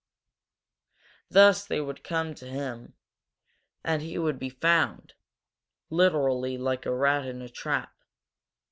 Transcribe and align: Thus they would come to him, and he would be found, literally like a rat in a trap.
Thus 1.29 1.63
they 1.63 1.79
would 1.79 2.03
come 2.03 2.33
to 2.33 2.47
him, 2.47 2.95
and 3.83 4.01
he 4.01 4.17
would 4.17 4.39
be 4.39 4.49
found, 4.49 5.13
literally 5.91 6.57
like 6.57 6.87
a 6.87 6.91
rat 6.95 7.23
in 7.27 7.39
a 7.43 7.49
trap. 7.49 7.93